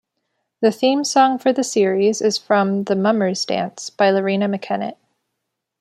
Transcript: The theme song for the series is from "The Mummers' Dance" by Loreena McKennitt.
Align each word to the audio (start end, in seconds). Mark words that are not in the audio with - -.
The 0.61 0.71
theme 0.71 1.03
song 1.03 1.37
for 1.37 1.53
the 1.53 1.63
series 1.63 2.23
is 2.23 2.35
from 2.35 2.85
"The 2.85 2.95
Mummers' 2.95 3.45
Dance" 3.45 3.91
by 3.91 4.09
Loreena 4.11 4.47
McKennitt. 4.49 4.95